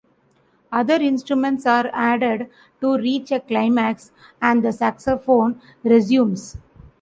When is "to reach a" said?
2.79-3.39